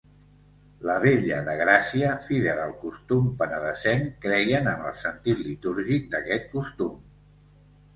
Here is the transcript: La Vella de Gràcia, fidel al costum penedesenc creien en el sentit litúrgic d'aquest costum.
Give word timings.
La 0.89 0.95
Vella 1.03 1.37
de 1.49 1.55
Gràcia, 1.59 2.15
fidel 2.31 2.63
al 2.63 2.73
costum 2.87 3.29
penedesenc 3.45 4.11
creien 4.27 4.75
en 4.75 4.85
el 4.91 5.01
sentit 5.07 5.49
litúrgic 5.53 6.13
d'aquest 6.17 6.55
costum. 6.61 7.03